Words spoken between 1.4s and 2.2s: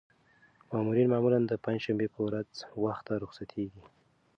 د پنجشنبې په